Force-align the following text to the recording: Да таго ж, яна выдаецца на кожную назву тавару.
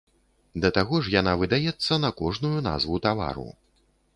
Да 0.63 0.69
таго 0.77 1.01
ж, 1.07 1.13
яна 1.17 1.33
выдаецца 1.41 1.93
на 2.07 2.11
кожную 2.23 2.57
назву 2.69 2.95
тавару. 3.05 3.47